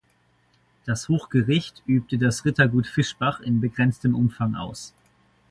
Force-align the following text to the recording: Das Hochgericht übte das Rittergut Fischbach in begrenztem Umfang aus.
Das 0.87 1.09
Hochgericht 1.09 1.83
übte 1.85 2.17
das 2.17 2.43
Rittergut 2.43 2.87
Fischbach 2.87 3.39
in 3.39 3.61
begrenztem 3.61 4.15
Umfang 4.15 4.55
aus. 4.55 4.95